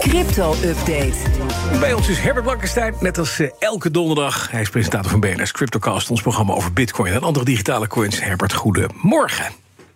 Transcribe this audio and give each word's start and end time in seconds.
Crypto-update. 0.00 1.12
Bij 1.80 1.92
ons 1.92 2.08
is 2.08 2.18
Herbert 2.18 2.44
Blankenstein, 2.44 2.94
net 3.00 3.18
als 3.18 3.38
eh, 3.38 3.50
elke 3.58 3.90
donderdag. 3.90 4.50
Hij 4.50 4.60
is 4.60 4.68
presentator 4.68 5.10
van 5.10 5.20
BNR's 5.20 5.52
Cryptocast, 5.52 6.10
ons 6.10 6.22
programma 6.22 6.52
over 6.52 6.72
bitcoin 6.72 7.12
en 7.12 7.20
andere 7.22 7.44
digitale 7.44 7.86
coins. 7.86 8.20
Herbert, 8.20 8.52
goedemorgen. 8.52 9.46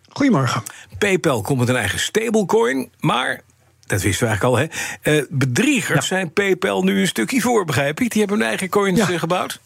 Goedemorgen. 0.09 0.63
PayPal 0.99 1.41
komt 1.43 1.59
met 1.59 1.69
een 1.69 1.77
eigen 1.77 1.99
stablecoin, 1.99 2.91
maar... 3.01 3.41
Dat 3.87 4.03
wisten 4.03 4.27
we 4.29 4.35
eigenlijk 4.35 4.43
al, 4.43 4.71
hè? 5.03 5.17
Eh, 5.19 5.25
bedriegers 5.31 6.07
zijn 6.07 6.33
PayPal 6.33 6.83
nu 6.83 7.01
een 7.01 7.07
stukje 7.07 7.41
voor, 7.41 7.65
begrijp 7.65 8.01
ik. 8.01 8.11
Die 8.11 8.21
hebben 8.21 8.39
hun 8.39 8.49
eigen 8.49 8.69
coins 8.69 8.99
Ja. 8.99 9.11
eh, 9.11 9.19
gebouwd. 9.19 9.61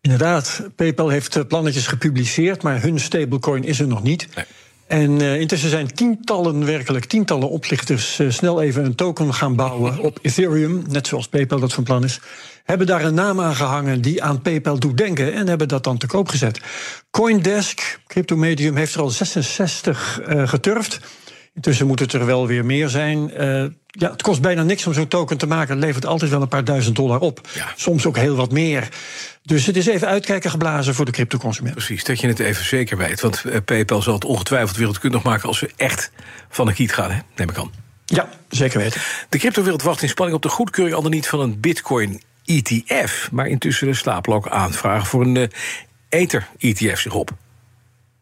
Inderdaad, 0.00 0.62
PayPal 0.76 1.08
heeft 1.08 1.48
plannetjes 1.48 1.86
gepubliceerd, 1.86 2.62
maar 2.62 2.82
hun 2.82 3.00
stablecoin 3.00 3.64
is 3.64 3.80
er 3.80 3.86
nog 3.86 4.02
niet. 4.02 4.28
Nee. 4.34 4.44
En 4.86 5.20
eh, 5.20 5.40
intussen 5.40 5.70
zijn 5.70 5.94
tientallen, 5.94 6.64
werkelijk 6.64 7.04
tientallen 7.04 7.50
oplichters 7.50 8.18
eh, 8.18 8.30
snel 8.30 8.62
even 8.62 8.84
een 8.84 8.94
token 8.94 9.34
gaan 9.34 9.56
bouwen 9.56 9.98
op 9.98 10.18
Ethereum, 10.22 10.84
net 10.88 11.06
zoals 11.06 11.28
PayPal 11.28 11.58
dat 11.60 11.72
van 11.72 11.84
plan 11.84 12.04
is. 12.04 12.20
Hebben 12.64 12.86
daar 12.86 13.04
een 13.04 13.14
naam 13.14 13.40
aan 13.40 13.56
gehangen 13.56 14.00
die 14.00 14.22
aan 14.22 14.42
PayPal 14.42 14.78
doet 14.78 14.96
denken 14.96 15.32
en 15.32 15.48
hebben 15.48 15.68
dat 15.68 15.84
dan 15.84 15.98
te 15.98 16.06
koop 16.06 16.28
gezet. 16.28 16.60
Coindesk, 17.10 18.00
cryptomedium, 18.06 18.76
heeft 18.76 18.94
er 18.94 19.00
al 19.00 19.10
66 19.10 20.20
eh, 20.20 20.48
geturfd. 20.48 21.00
Intussen 21.54 21.86
moet 21.86 22.00
het 22.00 22.12
er 22.12 22.26
wel 22.26 22.46
weer 22.46 22.64
meer 22.64 22.88
zijn. 22.88 23.30
Eh, 23.30 23.64
ja, 23.86 24.10
het 24.10 24.22
kost 24.22 24.40
bijna 24.40 24.62
niks 24.62 24.86
om 24.86 24.94
zo'n 24.94 25.08
token 25.08 25.38
te 25.38 25.46
maken. 25.46 25.74
Het 25.74 25.84
levert 25.84 26.06
altijd 26.06 26.30
wel 26.30 26.42
een 26.42 26.48
paar 26.48 26.64
duizend 26.64 26.96
dollar 26.96 27.20
op. 27.20 27.48
Ja. 27.54 27.66
Soms 27.76 28.06
ook 28.06 28.16
heel 28.16 28.36
wat 28.36 28.52
meer. 28.52 28.88
Dus 29.42 29.66
het 29.66 29.76
is 29.76 29.86
even 29.86 30.08
uitkijken 30.08 30.50
geblazen 30.50 30.94
voor 30.94 31.04
de 31.04 31.10
cryptoconsument. 31.10 31.74
Precies, 31.74 32.04
dat 32.04 32.20
je 32.20 32.26
het 32.26 32.38
even 32.38 32.64
zeker 32.64 32.96
weet. 32.96 33.20
Want 33.20 33.44
eh, 33.44 33.56
PayPal 33.64 34.02
zal 34.02 34.14
het 34.14 34.24
ongetwijfeld 34.24 34.76
wereldkundig 34.76 35.22
maken... 35.22 35.48
als 35.48 35.58
ze 35.58 35.70
echt 35.76 36.10
van 36.48 36.66
de 36.66 36.72
kiet 36.72 36.92
gaan, 36.92 37.10
hè? 37.10 37.18
neem 37.36 37.50
ik 37.50 37.58
aan. 37.58 37.70
Ja, 38.04 38.28
zeker 38.48 38.78
weten. 38.78 39.00
De 39.28 39.38
cryptowereld 39.38 39.82
wacht 39.82 40.02
in 40.02 40.08
spanning 40.08 40.36
op 40.36 40.42
de 40.42 40.48
goedkeuring... 40.48 40.96
al 40.96 41.02
dan 41.02 41.10
niet 41.10 41.28
van 41.28 41.40
een 41.40 41.60
bitcoin-ETF. 41.60 43.28
Maar 43.32 43.46
intussen 43.46 43.96
stapelen 43.96 44.36
ook 44.36 44.48
aanvragen 44.48 45.06
voor 45.06 45.22
een 45.22 45.36
eh, 45.36 45.48
Ether-ETF 46.08 47.00
zich 47.00 47.14
op. 47.14 47.30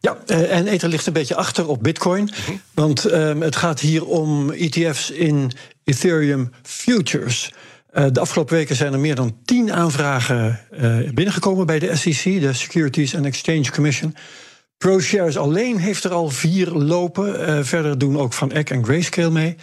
Ja, 0.05 0.17
eh, 0.25 0.57
en 0.57 0.67
Ether 0.67 0.89
ligt 0.89 1.05
een 1.05 1.13
beetje 1.13 1.35
achter 1.35 1.67
op 1.67 1.83
Bitcoin. 1.83 2.29
Want 2.73 3.05
ehm, 3.05 3.41
het 3.41 3.55
gaat 3.55 3.79
hier 3.79 4.05
om 4.05 4.51
ETF's 4.51 5.09
in 5.09 5.51
Ethereum 5.83 6.51
Futures. 6.63 7.53
Eh, 7.89 8.05
de 8.11 8.19
afgelopen 8.19 8.55
weken 8.55 8.75
zijn 8.75 8.93
er 8.93 8.99
meer 8.99 9.15
dan 9.15 9.37
tien 9.45 9.73
aanvragen 9.73 10.59
eh, 10.71 10.97
binnengekomen 11.13 11.65
bij 11.65 11.79
de 11.79 11.95
SEC, 11.95 12.23
de 12.23 12.53
Securities 12.53 13.15
and 13.15 13.25
Exchange 13.25 13.71
Commission. 13.71 14.15
ProShares 14.77 15.37
alleen 15.37 15.77
heeft 15.77 16.03
er 16.03 16.11
al 16.13 16.29
vier 16.29 16.67
lopen. 16.67 17.65
Verder 17.65 17.97
doen 17.97 18.19
ook 18.19 18.33
Van 18.33 18.51
Eck 18.51 18.69
en 18.69 18.85
Grayscale 18.85 19.31
mee. 19.31 19.55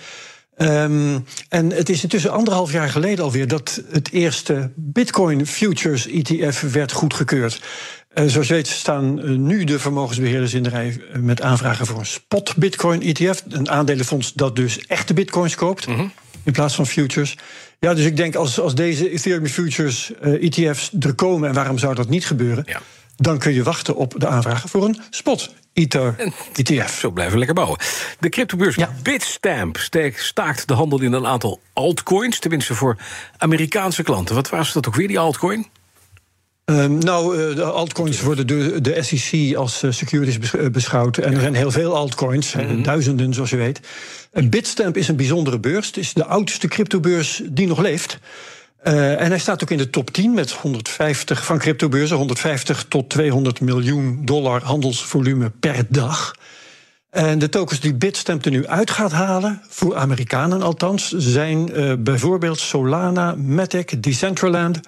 Ehm, 0.61 1.19
en 1.49 1.71
het 1.73 1.89
is 1.89 2.03
intussen 2.03 2.31
anderhalf 2.31 2.73
jaar 2.73 2.89
geleden 2.89 3.25
alweer 3.25 3.49
dat 3.49 3.83
het 3.91 4.11
eerste 4.13 4.71
Bitcoin 4.75 5.47
Futures 5.47 6.07
ETF 6.07 6.61
werd 6.61 6.93
goedgekeurd. 6.93 7.61
Eh, 8.09 8.25
zoals 8.27 8.49
je 8.49 8.55
weet 8.55 8.67
staan 8.67 9.21
eh, 9.21 9.31
nu 9.31 9.65
de 9.65 9.79
vermogensbeheerders 9.79 10.55
in 10.55 10.63
de 10.63 10.69
rij 10.69 11.01
eh, 11.13 11.21
met 11.21 11.43
aanvragen 11.43 11.87
voor 11.87 11.99
een 11.99 12.07
spot 12.07 12.57
Bitcoin 12.57 13.03
ETF. 13.03 13.43
Een 13.49 13.71
aandelenfonds 13.71 14.33
dat 14.33 14.57
dus 14.57 14.79
echte 14.87 15.15
Bitcoins 15.15 15.55
koopt 15.55 15.87
in 16.43 16.53
plaats 16.53 16.75
van 16.75 16.87
futures. 16.87 17.37
Ja, 17.79 17.95
dus 17.95 18.05
ik 18.05 18.17
denk 18.17 18.35
als, 18.35 18.61
als 18.61 18.75
deze 18.75 19.11
Ethereum 19.11 19.47
Futures 19.47 20.13
ETF's 20.21 20.91
er 21.01 21.15
komen, 21.15 21.49
en 21.49 21.55
waarom 21.55 21.79
zou 21.79 21.95
dat 21.95 22.09
niet 22.09 22.27
gebeuren? 22.27 22.65
Ja. 22.67 22.81
Dan 23.17 23.39
kun 23.39 23.53
je 23.53 23.63
wachten 23.63 23.97
op 23.97 24.15
de 24.17 24.27
aanvragen 24.27 24.69
voor 24.69 24.85
een 24.85 25.01
spot 25.11 25.55
Ether 25.73 26.33
ETF. 26.53 26.99
Zo 26.99 27.11
blijven 27.11 27.33
we 27.33 27.39
lekker 27.39 27.57
bouwen. 27.57 27.79
De 28.21 28.29
cryptobeurs 28.29 28.75
Ja. 28.75 28.95
Bitstamp 29.03 29.79
staakt 30.15 30.69
de 30.69 30.75
handel 30.75 31.01
in 31.01 31.13
een 31.13 31.27
aantal 31.27 31.61
altcoins. 31.73 32.39
Tenminste 32.39 32.75
voor 32.75 32.97
Amerikaanse 33.39 34.03
klanten. 34.03 34.35
Wat 34.35 34.49
was 34.49 34.73
dat 34.73 34.87
ook 34.87 34.95
weer, 34.95 35.09
die 35.09 35.19
altcoin? 35.19 35.67
Ehm, 36.65 36.99
nou, 36.99 37.51
eh, 37.51 37.57
de 37.57 37.65
altcoins 37.65 38.21
worden 38.21 38.47
door 38.47 38.83
de 38.83 39.03
SEC 39.03 39.57
als 39.57 39.83
eh, 39.83 39.91
securities 39.91 40.55
eh, 40.55 40.67
beschouwd. 40.67 41.19
En 41.19 41.35
er 41.35 41.41
zijn 41.41 41.55
heel 41.55 41.71
veel 41.71 41.97
altcoins, 41.97 42.53
hè, 42.53 42.81
duizenden 42.81 43.35
zoals 43.35 43.51
je 43.51 43.57
weet. 43.57 43.81
Bitstamp 44.33 44.97
is 44.97 45.09
een 45.09 45.17
bijzondere 45.17 45.61
beurs. 45.61 45.87
Het 45.87 45.97
is 45.97 46.13
de 46.13 46.25
oudste 46.25 46.69
cryptobeurs 46.69 47.43
die 47.45 47.67
nog 47.67 47.79
leeft. 47.79 48.19
Eh, 48.83 49.21
en 49.21 49.29
hij 49.29 49.39
staat 49.39 49.63
ook 49.63 49.71
in 49.71 49.79
de 49.79 49.91
top 49.91 50.11
10 50.11 50.35
met 50.35 50.53
150 50.53 51.45
van 51.45 51.59
cryptobeurzen, 51.59 52.17
150 52.17 52.85
tot 52.89 53.11
200 53.11 53.61
miljoen 53.61 54.21
dollar 54.25 54.63
handelsvolume 54.63 55.51
per 55.51 55.85
dag. 55.89 56.35
En 57.11 57.39
de 57.39 57.49
tokens 57.49 57.81
die 57.81 57.95
Bitstamp 57.95 58.45
er 58.45 58.51
nu 58.51 58.67
uit 58.67 58.91
gaat 58.91 59.13
halen, 59.13 59.63
voor 59.69 59.97
Amerikanen 59.97 60.63
althans, 60.63 61.09
zijn 61.17 61.73
eh, 61.73 61.93
bijvoorbeeld 61.99 62.59
Solana, 62.59 63.35
Matic, 63.35 64.03
Decentraland, 64.03 64.81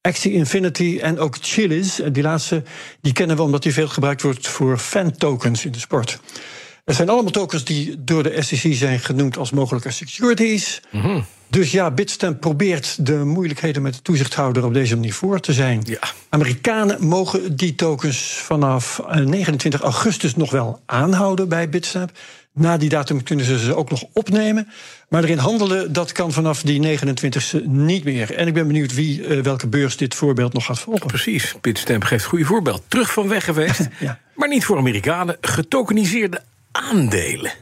Axie 0.00 0.32
Infinity 0.32 0.98
en 1.02 1.18
ook 1.18 1.36
Chiliz. 1.40 1.98
En 1.98 2.12
Die 2.12 2.22
laatste 2.22 2.62
die 3.00 3.12
kennen 3.12 3.36
we 3.36 3.42
omdat 3.42 3.62
die 3.62 3.72
veel 3.72 3.88
gebruikt 3.88 4.22
wordt 4.22 4.48
voor 4.48 4.78
fan-tokens 4.78 5.64
in 5.64 5.72
de 5.72 5.78
sport. 5.78 6.20
Het 6.84 6.96
zijn 6.96 7.08
allemaal 7.08 7.32
tokens 7.32 7.64
die 7.64 8.04
door 8.04 8.22
de 8.22 8.42
SEC 8.42 8.74
zijn 8.74 9.00
genoemd 9.00 9.36
als 9.36 9.50
mogelijke 9.50 9.90
securities. 9.90 10.80
Dus 11.50 11.70
ja, 11.72 11.90
Bitstamp 11.90 12.40
probeert 12.40 13.06
de 13.06 13.16
moeilijkheden 13.16 13.82
met 13.82 13.94
de 13.94 14.02
toezichthouder 14.02 14.64
op 14.64 14.74
deze 14.74 14.94
manier 14.94 15.14
voor 15.14 15.40
te 15.40 15.52
zijn. 15.52 15.82
Ja. 15.84 15.98
Amerikanen 16.28 17.06
mogen 17.06 17.56
die 17.56 17.74
tokens 17.74 18.18
vanaf 18.18 18.98
eh, 19.08 19.16
29 19.24 19.80
augustus 19.80 20.36
nog 20.36 20.50
wel 20.50 20.80
aanhouden 20.86 21.48
bij 21.48 21.68
Bitstamp. 21.68 22.10
Na 22.54 22.76
die 22.76 22.88
datum 22.88 23.22
kunnen 23.22 23.44
ze 23.44 23.58
ze 23.58 23.74
ook 23.76 23.90
nog 23.90 24.04
opnemen. 24.12 24.68
Maar 25.08 25.22
erin 25.24 25.38
handelen, 25.38 25.92
dat 25.92 26.12
kan 26.12 26.32
vanaf 26.32 26.62
die 26.62 26.98
29e 26.98 27.64
niet 27.64 28.04
meer. 28.04 28.34
En 28.34 28.46
ik 28.46 28.54
ben 28.54 28.66
benieuwd 28.66 28.94
wie, 28.94 29.26
eh, 29.26 29.42
welke 29.42 29.66
beurs 29.66 29.96
dit 29.96 30.14
voorbeeld 30.14 30.52
nog 30.52 30.64
gaat 30.64 30.78
volgen. 30.78 31.06
Precies, 31.06 31.54
Bitstamp 31.60 32.04
geeft 32.04 32.22
een 32.24 32.28
goede 32.30 32.44
voorbeeld. 32.44 32.82
Terug 32.88 33.12
van 33.12 33.28
weg 33.28 33.44
geweest, 33.44 33.88
Ja. 34.00 34.18
maar 34.34 34.48
niet 34.48 34.64
voor 34.64 34.76
Amerikanen. 34.78 35.36
Getokeniseerde 35.40 36.42
aandelen. 36.72 37.52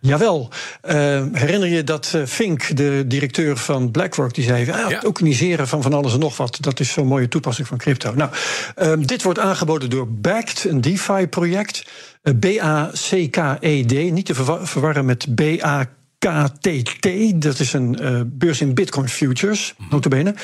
Jawel. 0.00 0.50
Eh, 0.80 0.94
herinner 1.32 1.68
je 1.68 1.84
dat 1.84 2.12
eh, 2.14 2.22
Fink, 2.26 2.76
de 2.76 3.04
directeur 3.06 3.56
van 3.56 3.90
BlackRock, 3.90 4.34
die 4.34 4.44
zei: 4.44 4.70
ah, 4.70 4.90
Ja. 4.90 4.98
tokeniseren 4.98 5.68
van 5.68 5.82
van 5.82 5.92
alles 5.94 6.12
en 6.12 6.18
nog 6.18 6.36
wat. 6.36 6.58
Dat 6.60 6.80
is 6.80 6.92
zo'n 6.92 7.06
mooie 7.06 7.28
toepassing 7.28 7.68
van 7.68 7.78
crypto. 7.78 8.14
Nou, 8.14 8.30
ehm, 8.74 9.00
dit 9.02 9.22
wordt 9.22 9.38
aangeboden 9.38 9.90
door 9.90 10.08
Backed, 10.12 10.64
een 10.68 10.80
DeFi-project. 10.80 11.84
Eh, 12.22 12.32
B-A-C-K-E-D, 12.40 13.92
niet 14.12 14.26
te 14.26 14.34
verwa- 14.34 14.66
verwarren 14.66 15.04
met 15.04 15.34
B-A-K-T-T. 15.34 17.08
Dat 17.42 17.58
is 17.60 17.72
een 17.72 17.98
beurs 18.34 18.60
in 18.60 18.74
Bitcoin 18.74 19.08
Futures, 19.08 19.74
notabene. 19.90 20.34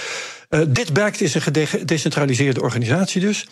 Eh 0.48 0.60
dit 0.68 0.92
Backed 0.92 1.20
is 1.20 1.34
een 1.34 1.42
gede- 1.42 1.66
gedecentraliseerde 1.66 2.60
organisatie 2.62 3.20
dus. 3.20 3.46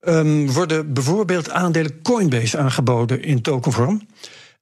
Ehm, 0.00 0.46
worden 0.46 0.92
bijvoorbeeld 0.92 1.50
aandelen 1.50 2.02
Coinbase 2.02 2.58
aangeboden 2.58 3.22
in 3.22 3.42
tokenvorm. 3.42 4.06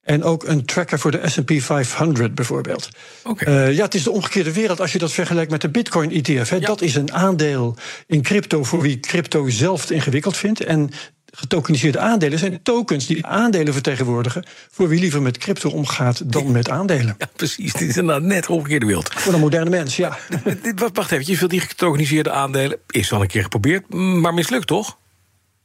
En 0.03 0.23
ook 0.23 0.47
een 0.47 0.65
tracker 0.65 0.99
voor 0.99 1.11
de 1.11 1.21
SP 1.35 1.51
500 1.57 2.35
bijvoorbeeld. 2.35 2.89
Oké. 3.25 3.45
Eh, 3.45 3.73
ja, 3.73 3.85
het 3.85 3.95
is 3.95 4.03
de 4.03 4.11
omgekeerde 4.11 4.53
wereld 4.53 4.81
als 4.81 4.93
je 4.93 4.99
dat 4.99 5.13
vergelijkt 5.13 5.51
met 5.51 5.61
de 5.61 5.69
Bitcoin-ETF. 5.69 6.51
Ja. 6.51 6.59
Dat 6.59 6.81
is 6.81 6.95
een 6.95 7.13
aandeel 7.13 7.77
in 8.07 8.23
crypto 8.23 8.65
voor 8.65 8.81
wie 8.81 9.01
crypto 9.01 9.49
zelf 9.49 9.87
te 9.87 9.95
ingewikkeld 9.95 10.37
vindt. 10.37 10.61
En 10.61 10.91
getokeniseerde 11.31 11.99
aandelen 11.99 12.39
zijn 12.39 12.63
tokens 12.63 13.07
die 13.07 13.27
aandelen 13.27 13.73
vertegenwoordigen... 13.73 14.45
voor 14.71 14.89
wie 14.89 15.01
liever 15.01 15.23
met 15.23 15.39
crypto 15.39 15.71
omgaat 15.71 16.33
dan 16.33 16.51
met 16.51 16.71
aandelen. 16.71 17.15
Ja, 17.19 17.29
precies. 17.37 17.73
Dit 17.73 17.89
is 17.89 17.97
inderdaad 17.97 18.23
net 18.25 18.47
de 18.47 18.53
omgekeerde 18.53 18.87
wereld. 18.87 19.13
Voor 19.13 19.33
een 19.33 19.41
moderne 19.41 19.71
mens, 19.71 19.97
ja. 19.97 20.19
Wacht 20.93 21.13
even, 21.13 21.27
je 21.27 21.37
veel 21.37 21.49
die 21.49 21.61
getokeniseerde 21.61 22.31
aandelen. 22.31 22.79
Is 22.87 23.13
al 23.13 23.21
een 23.21 23.27
keer 23.27 23.43
geprobeerd, 23.43 23.95
maar 23.95 24.35
mislukt 24.35 24.67
toch? 24.67 24.99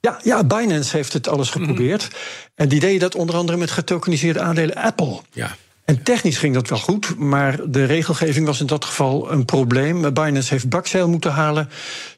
Ja, 0.05 0.19
ja, 0.23 0.43
Binance 0.43 0.95
heeft 0.95 1.13
het 1.13 1.27
alles 1.27 1.49
geprobeerd. 1.49 2.07
En 2.55 2.67
die 2.67 2.79
deden 2.79 2.99
dat 2.99 3.15
onder 3.15 3.35
andere 3.35 3.57
met 3.57 3.71
getokeniseerde 3.71 4.39
aandelen 4.39 4.75
Apple. 4.75 5.21
Ja. 5.31 5.55
En 5.85 6.03
technisch 6.03 6.37
ging 6.37 6.53
dat 6.53 6.69
wel 6.69 6.79
goed, 6.79 7.17
maar 7.17 7.59
de 7.69 7.85
regelgeving 7.85 8.45
was 8.45 8.59
in 8.59 8.65
dat 8.65 8.85
geval 8.85 9.31
een 9.31 9.45
probleem. 9.45 10.13
Binance 10.13 10.53
heeft 10.53 10.69
bakzeil 10.69 11.09
moeten 11.09 11.31
halen 11.31 11.69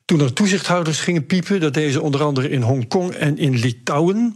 toen 0.06 0.20
er 0.20 0.34
toezichthouders 0.34 1.00
gingen 1.00 1.26
piepen. 1.26 1.60
Dat 1.60 1.74
deden 1.74 1.92
ze 1.92 2.02
onder 2.02 2.24
andere 2.24 2.50
in 2.50 2.62
Hongkong 2.62 3.14
en 3.14 3.38
in 3.38 3.56
Litouwen. 3.56 4.36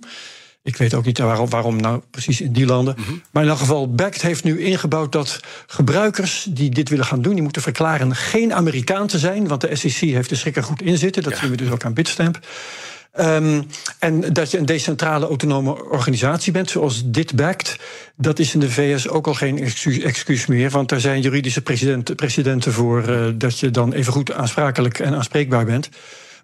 Ik 0.64 0.78
weet 0.78 0.94
ook 0.94 1.06
niet 1.06 1.18
waarom, 1.18 1.50
waarom 1.50 1.76
nou 1.76 2.02
precies 2.12 2.42
in 2.42 2.54
die 2.54 2.66
landen. 2.66 2.96
Maar 3.32 3.44
in 3.44 3.50
elk 3.50 3.60
geval, 3.60 3.94
Backed 3.94 4.22
heeft 4.22 4.44
nu 4.44 4.62
ingebouwd 4.62 5.12
dat 5.12 5.40
gebruikers 5.68 6.48
die 6.50 6.70
dit 6.70 6.90
willen 6.90 7.06
gaan 7.06 7.22
doen... 7.22 7.34
die 7.34 7.44
moeten 7.44 7.62
verklaren 7.62 8.16
geen 8.16 8.54
Amerikaan 8.54 9.08
te 9.08 9.20
zijn... 9.20 9.48
want 9.48 9.62
de 9.62 9.76
SEC 9.76 10.10
heeft 10.10 10.56
er 10.56 10.64
goed 10.64 10.82
in 10.82 10.98
zitten. 10.98 11.24
Dat 11.24 11.38
zien 11.38 11.50
we 11.50 11.58
dus 11.58 11.70
ook 11.70 11.84
aan 11.84 11.94
Bitstamp. 11.94 12.40
Ehm, 13.12 13.62
en 14.00 14.34
dat 14.34 14.52
je 14.52 14.58
een 14.58 14.66
decentrale 14.66 15.28
autonome 15.28 15.90
organisatie 15.90 16.52
bent, 16.52 16.70
zoals 16.70 17.02
dit 17.06 17.36
backt, 17.36 17.76
dat 18.16 18.40
is 18.40 18.54
in 18.54 18.60
de 18.60 18.72
VS 18.72 19.08
ook 19.08 19.28
al 19.28 19.34
geen 19.34 19.60
excuus, 19.60 20.00
excuus 20.00 20.46
meer. 20.46 20.70
Want 20.70 20.90
daar 20.90 21.00
zijn 21.00 21.22
juridische 21.22 21.62
president, 21.62 22.16
presidenten 22.16 22.74
voor 22.74 23.10
uh, 23.10 23.28
dat 23.36 23.60
je 23.60 23.72
dan 23.72 23.94
even 23.94 24.14
goed 24.14 24.32
aansprakelijk 24.32 25.00
en 25.00 25.14
aanspreekbaar 25.14 25.66
bent. 25.66 25.90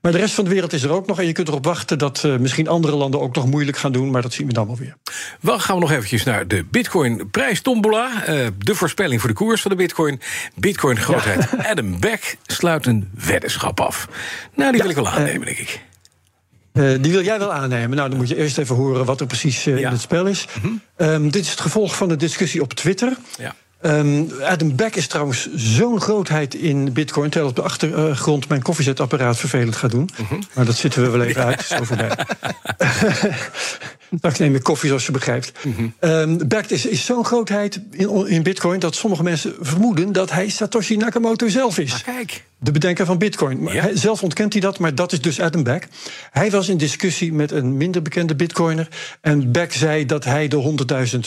Maar 0.05 0.13
de 0.13 0.19
rest 0.19 0.33
van 0.33 0.43
de 0.43 0.49
wereld 0.49 0.73
is 0.73 0.83
er 0.83 0.91
ook 0.91 1.07
nog. 1.07 1.19
En 1.19 1.25
je 1.25 1.31
kunt 1.31 1.47
erop 1.47 1.65
wachten 1.65 1.97
dat 1.97 2.23
uh, 2.25 2.37
misschien 2.37 2.67
andere 2.67 2.95
landen 2.95 3.21
ook 3.21 3.35
nog 3.35 3.45
moeilijk 3.45 3.77
gaan 3.77 3.91
doen. 3.91 4.11
Maar 4.11 4.21
dat 4.21 4.33
zien 4.33 4.47
we 4.47 4.53
dan 4.53 4.65
wel 4.65 4.77
weer. 4.77 4.95
Wel 5.41 5.59
gaan 5.59 5.75
we 5.75 5.81
nog 5.81 5.91
eventjes 5.91 6.23
naar 6.23 6.47
de 6.47 6.65
Bitcoin-prijs 6.71 7.61
tombola. 7.61 8.29
Uh, 8.29 8.47
de 8.57 8.75
voorspelling 8.75 9.21
voor 9.21 9.29
de 9.29 9.35
koers 9.35 9.61
van 9.61 9.71
de 9.71 9.77
Bitcoin. 9.77 10.21
Bitcoin-grootheid 10.55 11.49
ja. 11.51 11.69
Adam 11.71 11.99
Beck 11.99 12.37
sluit 12.45 12.85
een 12.85 13.09
weddenschap 13.25 13.79
af. 13.79 14.07
Nou, 14.55 14.71
die 14.71 14.77
ja, 14.77 14.87
wil 14.87 14.97
ik 14.97 15.03
wel 15.03 15.13
aannemen, 15.13 15.45
denk 15.45 15.57
ik. 15.57 15.81
Uh, 16.75 17.01
die 17.01 17.11
wil 17.11 17.23
jij 17.23 17.39
wel 17.39 17.53
aannemen. 17.53 17.97
Nou, 17.97 18.09
dan 18.09 18.17
moet 18.17 18.29
je 18.29 18.35
eerst 18.35 18.57
even 18.57 18.75
horen 18.75 19.05
wat 19.05 19.19
er 19.19 19.27
precies 19.27 19.67
uh, 19.67 19.79
ja. 19.79 19.87
in 19.87 19.93
het 19.93 20.01
spel 20.01 20.25
is. 20.25 20.45
Mm 20.61 20.81
-hmm. 20.97 21.07
um, 21.07 21.31
dit 21.31 21.43
is 21.43 21.49
het 21.49 21.59
gevolg 21.59 21.95
van 21.95 22.09
de 22.09 22.15
discussie 22.15 22.61
op 22.61 22.73
Twitter. 22.73 23.17
Ja. 23.37 23.55
Um, 23.85 24.31
Adam 24.41 24.75
Beck 24.75 24.95
is 24.95 25.07
trouwens 25.07 25.49
zo'n 25.55 26.01
grootheid 26.01 26.55
in 26.55 26.93
Bitcoin. 26.93 27.29
terwijl 27.29 27.49
op 27.49 27.55
de 27.55 27.61
achtergrond 27.61 28.47
mijn 28.47 28.61
koffiezetapparaat 28.61 29.37
vervelend 29.37 29.75
gaat 29.75 29.91
doen. 29.91 30.09
Mm 30.17 30.25
-hmm. 30.25 30.39
Maar 30.53 30.65
dat 30.65 30.75
zitten 30.75 31.01
we 31.01 31.09
wel 31.09 31.21
even 31.21 31.43
uit. 31.43 31.61
Zo 31.61 31.83
voorbij. 31.83 32.09
Straks 34.17 34.39
neem 34.39 34.55
ik 34.55 34.63
koffie, 34.63 34.87
zoals 34.87 35.05
je 35.05 35.11
begrijpt. 35.11 35.65
Mm 35.65 35.75
-hmm. 35.75 35.93
um, 35.99 36.47
Beck 36.47 36.65
is, 36.65 36.85
is 36.85 37.05
zo'n 37.05 37.25
grootheid 37.25 37.81
in, 37.91 38.27
in, 38.27 38.43
Bitcoin 38.43 38.79
dat 38.79 38.95
sommige 38.95 39.23
mensen 39.23 39.53
vermoeden 39.59 40.11
dat 40.11 40.31
hij 40.31 40.49
Satoshi 40.49 40.97
Nakamoto 40.97 41.47
zelf 41.47 41.77
is. 41.77 42.01
Kijk. 42.01 42.43
De 42.65 42.71
bedenker 42.71 43.05
van 43.05 43.17
Bitcoin. 43.17 43.63
Ja. 43.63 43.81
Hij, 43.81 43.97
zelf 43.97 44.23
ontkent 44.23 44.53
hij 44.53 44.61
dat, 44.61 44.79
maar 44.79 44.95
dat 44.95 45.11
is 45.11 45.21
dus 45.21 45.39
Adam 45.39 45.63
Beck. 45.63 45.87
Hij 46.31 46.51
was 46.51 46.69
in 46.69 46.77
discussie 46.77 47.33
met 47.33 47.51
een 47.51 47.77
minder 47.77 48.01
bekende 48.01 48.35
Bitcoiner. 48.35 48.87
En 49.21 49.51
Beck 49.51 49.73
zei 49.73 50.05
dat 50.05 50.23
hij 50.23 50.47
de 50.47 50.75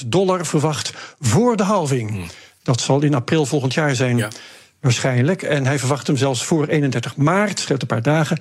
100.000 0.02 0.06
dollar 0.06 0.46
verwacht 0.46 0.92
voor 1.20 1.56
de 1.56 1.62
halving. 1.62 2.10
Mm. 2.10 2.26
Dat 2.62 2.80
zal 2.80 3.02
in 3.02 3.14
april 3.14 3.46
volgend 3.46 3.74
jaar 3.74 3.94
zijn. 3.94 4.16
Ja. 4.16 4.28
Waarschijnlijk. 4.80 5.42
En 5.42 5.66
hij 5.66 5.78
verwacht 5.78 6.06
hem 6.06 6.16
zelfs 6.16 6.44
voor 6.44 6.66
31 6.66 7.16
maart, 7.16 7.60
scheelt 7.60 7.82
een 7.82 7.88
paar 7.88 8.02
dagen. 8.02 8.38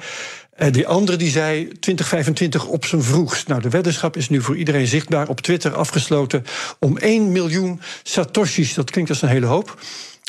En 0.56 0.72
die 0.72 0.88
andere 0.88 1.18
die 1.18 1.32
zei 1.32 1.68
2025 1.68 2.66
op 2.66 2.86
zijn 2.86 3.04
vroegst. 3.04 3.48
Nou, 3.48 3.62
de 3.62 3.70
weddenschap 3.70 4.18
is 4.18 4.30
nu 4.30 4.42
voor 4.42 4.58
iedereen 4.58 4.88
zichtbaar 4.88 5.28
op 5.28 5.42
Twitter 5.42 5.74
afgesloten 5.74 6.46
om 6.80 6.98
1 6.98 7.32
miljoen 7.32 7.82
satoshis. 8.04 8.74
Dat 8.74 8.92
klinkt 8.92 9.10
als 9.10 9.22
een 9.22 9.30
hele 9.30 9.46
hoop. 9.46 9.78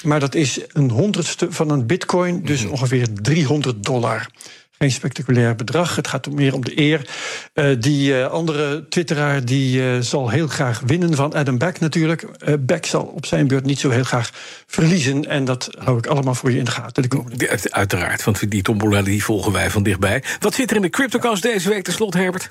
Maar 0.05 0.21
dat 0.21 0.35
is 0.35 0.61
een 0.73 0.91
honderdste 0.91 1.47
van 1.51 1.71
een 1.71 1.87
bitcoin, 1.87 2.43
dus 2.43 2.59
mm-hmm. 2.59 2.73
ongeveer 2.73 3.07
300 3.23 3.85
dollar. 3.85 4.27
Geen 4.79 4.91
spectaculair 4.91 5.57
bedrag. 5.57 5.97
Het 5.97 6.09
gaat 6.09 6.31
meer 6.31 6.55
om 6.55 6.65
de 6.65 6.79
eer. 6.79 7.09
Uh, 7.55 7.77
die 7.81 8.13
uh, 8.13 8.27
andere 8.27 8.89
twitteraar 8.89 9.45
die 9.45 9.81
uh, 9.81 10.01
zal 10.01 10.29
heel 10.29 10.47
graag 10.47 10.83
winnen 10.87 11.15
van 11.15 11.35
Adam 11.35 11.59
Beck 11.59 11.81
natuurlijk. 11.81 12.27
Beck 12.61 12.87
zal 12.87 13.03
op 13.03 13.27
zijn 13.27 13.47
beurt 13.47 13.65
niet 13.65 13.79
zo 13.79 13.91
heel 13.91 14.05
graag 14.05 14.31
verliezen. 14.67 15.27
En 15.27 15.45
dat 15.45 15.69
hou 15.79 15.99
ik 15.99 16.07
allemaal 16.07 16.35
voor 16.35 16.51
je 16.51 16.59
in 16.59 16.65
de 16.65 16.71
gaten. 16.71 17.03
De 17.03 17.09
komende 17.09 17.71
Uiteraard, 17.71 18.25
want 18.25 18.51
die 18.51 18.63
tombola 18.63 19.03
die 19.03 19.25
volgen 19.25 19.53
wij 19.53 19.71
van 19.71 19.83
dichtbij. 19.83 20.23
Wat 20.41 20.55
zit 20.55 20.71
er 20.71 20.77
in 20.77 20.83
de 20.83 20.91
CryptoCast 20.91 21.43
deze 21.43 21.69
week 21.69 21.85
tenslotte, 21.85 22.19
Herbert? 22.19 22.51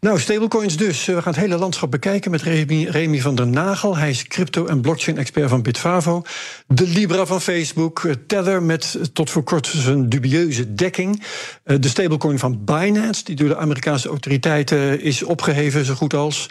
Nou, 0.00 0.20
stablecoins 0.20 0.76
dus. 0.76 1.04
We 1.04 1.22
gaan 1.22 1.32
het 1.32 1.42
hele 1.42 1.56
landschap 1.56 1.90
bekijken 1.90 2.30
met 2.30 2.42
Remy, 2.42 3.20
van 3.20 3.34
der 3.34 3.46
Nagel. 3.46 3.96
Hij 3.96 4.10
is 4.10 4.24
crypto- 4.24 4.66
en 4.66 4.80
blockchain-expert 4.80 5.48
van 5.48 5.62
Bitfavo. 5.62 6.22
De 6.66 6.86
Libra 6.86 7.26
van 7.26 7.40
Facebook. 7.40 8.02
Tether 8.26 8.62
met 8.62 8.98
tot 9.12 9.30
voor 9.30 9.42
kort 9.42 9.66
zijn 9.66 10.08
dubieuze 10.08 10.74
dekking. 10.74 11.22
De 11.64 11.88
stablecoin 11.88 12.38
van 12.38 12.64
Binance, 12.64 13.24
die 13.24 13.36
door 13.36 13.48
de 13.48 13.56
Amerikaanse 13.56 14.08
autoriteiten 14.08 15.00
is 15.00 15.22
opgeheven, 15.22 15.84
zo 15.84 15.94
goed 15.94 16.14
als. 16.14 16.48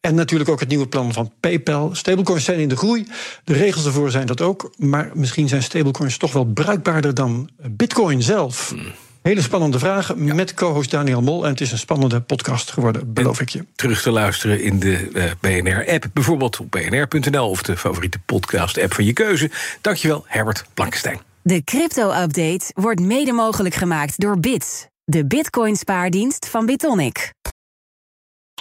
En 0.00 0.14
natuurlijk 0.14 0.50
ook 0.50 0.60
het 0.60 0.68
nieuwe 0.68 0.88
plan 0.88 1.12
van 1.12 1.32
PayPal. 1.40 1.94
Stablecoins 1.94 2.44
zijn 2.44 2.58
in 2.58 2.68
de 2.68 2.76
groei. 2.76 3.06
De 3.44 3.52
regels 3.52 3.84
ervoor 3.86 4.10
zijn 4.10 4.26
dat 4.26 4.40
ook. 4.40 4.74
Maar 4.76 5.10
misschien 5.14 5.48
zijn 5.48 5.62
stablecoins 5.62 6.16
toch 6.16 6.32
wel 6.32 6.44
bruikbaarder 6.44 7.14
dan 7.14 7.48
Bitcoin 7.70 8.22
zelf. 8.22 8.70
Hmm. 8.70 8.92
Hele 9.22 9.42
spannende 9.42 9.78
vragen 9.78 10.24
ja. 10.24 10.34
met 10.34 10.54
co-host 10.54 10.90
Daniel 10.90 11.22
Mol. 11.22 11.44
En 11.44 11.50
het 11.50 11.60
is 11.60 11.72
een 11.72 11.78
spannende 11.78 12.20
podcast 12.20 12.70
geworden, 12.70 13.12
beloof 13.12 13.36
en 13.36 13.42
ik 13.42 13.48
je. 13.48 13.64
Terug 13.74 14.02
te 14.02 14.10
luisteren 14.10 14.62
in 14.62 14.78
de 14.78 15.10
uh, 15.12 15.24
BNR-app. 15.40 16.06
Bijvoorbeeld 16.12 16.60
op 16.60 16.70
bnr.nl 16.70 17.48
of 17.48 17.62
de 17.62 17.76
favoriete 17.76 18.18
podcast-app 18.18 18.94
van 18.94 19.04
je 19.04 19.12
keuze. 19.12 19.50
Dankjewel, 19.80 20.24
Herbert 20.26 20.64
Blankenstein. 20.74 21.20
De 21.42 21.64
crypto-update 21.64 22.70
wordt 22.74 23.00
mede 23.00 23.32
mogelijk 23.32 23.74
gemaakt 23.74 24.20
door 24.20 24.40
Bits. 24.40 24.86
De 25.04 25.26
bitcoin-spaardienst 25.26 26.48
van 26.48 26.66
Bitonic. 26.66 27.32